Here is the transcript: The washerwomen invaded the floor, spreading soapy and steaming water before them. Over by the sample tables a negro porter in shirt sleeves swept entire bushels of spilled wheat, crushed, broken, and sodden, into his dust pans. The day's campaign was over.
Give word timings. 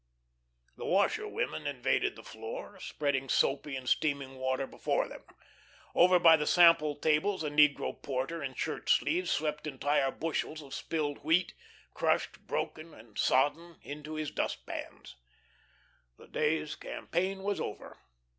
The 0.77 0.85
washerwomen 0.87 1.67
invaded 1.67 2.15
the 2.15 2.23
floor, 2.23 2.79
spreading 2.79 3.29
soapy 3.29 3.75
and 3.75 3.87
steaming 3.87 4.33
water 4.37 4.65
before 4.65 5.07
them. 5.07 5.23
Over 5.93 6.17
by 6.17 6.37
the 6.37 6.47
sample 6.47 6.95
tables 6.95 7.43
a 7.43 7.51
negro 7.51 8.01
porter 8.01 8.41
in 8.41 8.55
shirt 8.55 8.89
sleeves 8.89 9.29
swept 9.29 9.67
entire 9.67 10.09
bushels 10.09 10.63
of 10.63 10.73
spilled 10.73 11.19
wheat, 11.19 11.53
crushed, 11.93 12.47
broken, 12.47 12.95
and 12.95 13.15
sodden, 13.19 13.77
into 13.83 14.15
his 14.15 14.31
dust 14.31 14.65
pans. 14.65 15.17
The 16.17 16.27
day's 16.27 16.73
campaign 16.75 17.43
was 17.43 17.59
over. 17.59 17.99